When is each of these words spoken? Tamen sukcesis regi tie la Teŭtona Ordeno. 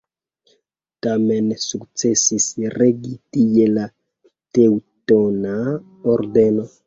Tamen 1.07 1.51
sukcesis 1.63 2.47
regi 2.75 3.13
tie 3.37 3.67
la 3.75 3.85
Teŭtona 4.59 5.55
Ordeno. 6.15 6.67